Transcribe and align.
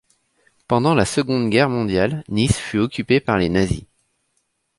Pendant 0.67 0.95
la 0.95 1.05
Seconde 1.05 1.51
Guerre 1.51 1.69
mondiale, 1.69 2.23
Niš 2.27 2.53
fut 2.53 2.79
occupée 2.79 3.19
par 3.19 3.37
les 3.37 3.49
nazis. 3.49 3.83